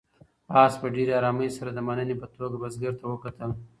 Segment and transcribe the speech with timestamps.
[0.61, 3.51] آس په ډېرې آرامۍ سره د مننې په توګه بزګر ته وکتل.